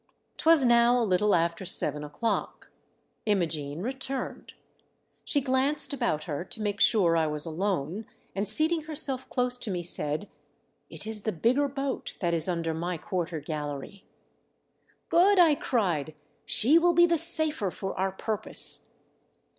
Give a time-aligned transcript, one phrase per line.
[0.37, 2.71] 'Twas now a little after seven o'clock.
[3.27, 4.55] Imogenc returned.
[5.23, 9.69] She glanced about her to make sure I was alone, and seating herself close to
[9.69, 10.27] me, said.
[10.89, 14.03] "It is the bigger boat that is under my quarter gallery.""
[15.09, 16.15] Good!" I cried.
[16.33, 18.89] *' She will be the safer for our purpose."